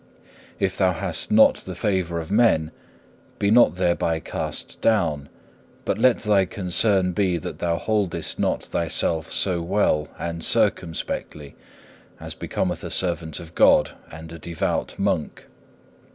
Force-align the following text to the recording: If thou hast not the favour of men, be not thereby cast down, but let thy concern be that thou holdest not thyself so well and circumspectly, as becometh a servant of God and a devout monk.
If 0.59 0.79
thou 0.79 0.93
hast 0.93 1.29
not 1.31 1.57
the 1.57 1.75
favour 1.75 2.19
of 2.19 2.31
men, 2.31 2.71
be 3.37 3.51
not 3.51 3.75
thereby 3.75 4.19
cast 4.19 4.81
down, 4.81 5.29
but 5.85 5.99
let 5.99 6.21
thy 6.21 6.45
concern 6.45 7.11
be 7.13 7.37
that 7.37 7.59
thou 7.59 7.77
holdest 7.77 8.39
not 8.39 8.63
thyself 8.63 9.31
so 9.31 9.61
well 9.61 10.07
and 10.17 10.43
circumspectly, 10.43 11.55
as 12.19 12.33
becometh 12.33 12.83
a 12.83 12.89
servant 12.89 13.39
of 13.39 13.53
God 13.53 13.91
and 14.11 14.31
a 14.31 14.39
devout 14.39 14.97
monk. 14.97 15.45